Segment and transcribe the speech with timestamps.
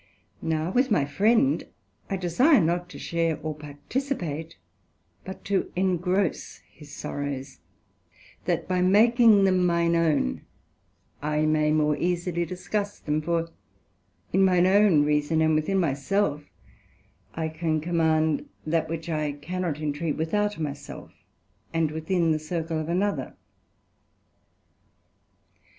[0.41, 1.63] Now with my friend
[2.09, 4.57] I desire not to share or participate,
[5.23, 7.59] but to engross, his sorrows;
[8.45, 10.41] that by making them mine own,
[11.21, 13.51] I may more easily discuss them; for
[14.33, 16.45] in mine own reason, and within my self,
[17.35, 21.11] I can command that, which I cannot intreat without my self,
[21.75, 23.35] and within the circle of another.